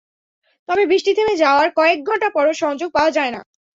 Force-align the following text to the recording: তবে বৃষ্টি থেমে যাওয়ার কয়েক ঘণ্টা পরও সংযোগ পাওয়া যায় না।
তবে 0.69 0.83
বৃষ্টি 0.85 1.11
থেমে 1.13 1.35
যাওয়ার 1.35 1.67
কয়েক 1.75 1.99
ঘণ্টা 2.03 2.27
পরও 2.29 2.53
সংযোগ 2.53 2.89
পাওয়া 2.93 3.11
যায় 3.11 3.31
না। 3.31 3.41